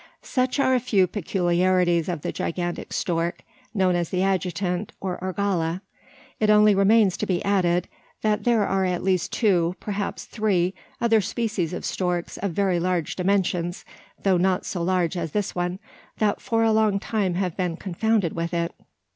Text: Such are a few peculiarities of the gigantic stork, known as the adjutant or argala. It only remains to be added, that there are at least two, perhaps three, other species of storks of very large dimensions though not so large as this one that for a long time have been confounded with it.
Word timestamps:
Such 0.23 0.59
are 0.59 0.73
a 0.73 0.79
few 0.79 1.05
peculiarities 1.05 2.09
of 2.09 2.21
the 2.23 2.31
gigantic 2.31 2.91
stork, 2.91 3.43
known 3.71 3.95
as 3.95 4.09
the 4.09 4.23
adjutant 4.23 4.93
or 4.99 5.19
argala. 5.19 5.81
It 6.39 6.49
only 6.49 6.73
remains 6.73 7.17
to 7.17 7.27
be 7.27 7.45
added, 7.45 7.87
that 8.23 8.43
there 8.43 8.65
are 8.65 8.83
at 8.83 9.03
least 9.03 9.31
two, 9.31 9.75
perhaps 9.79 10.25
three, 10.25 10.73
other 10.99 11.21
species 11.21 11.71
of 11.71 11.85
storks 11.85 12.37
of 12.37 12.49
very 12.49 12.79
large 12.79 13.15
dimensions 13.15 13.85
though 14.23 14.37
not 14.37 14.65
so 14.65 14.81
large 14.81 15.15
as 15.15 15.33
this 15.33 15.53
one 15.53 15.77
that 16.17 16.41
for 16.41 16.63
a 16.63 16.71
long 16.73 16.99
time 16.99 17.35
have 17.35 17.55
been 17.55 17.77
confounded 17.77 18.33
with 18.33 18.55
it. 18.55 18.73